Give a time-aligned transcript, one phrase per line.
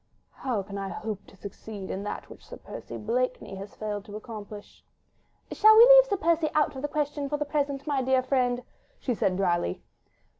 [0.31, 4.15] "How can I hope to succeed in that which Sir Percy Blakeney has failed to
[4.15, 4.83] accomplish?"
[5.51, 8.63] "Shall we leave Sir Percy out of the question for the present, my dear friend?"
[8.99, 9.83] she said drily.